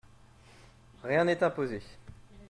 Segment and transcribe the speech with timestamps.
[1.03, 1.79] Rien n’est imposé.